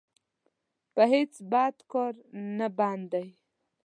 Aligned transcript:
په 0.93 1.03
هېڅ 1.13 1.33
بد 1.51 1.75
کار 1.91 2.13
نه 2.57 2.67
بند 2.77 3.05
دی. 3.13 3.27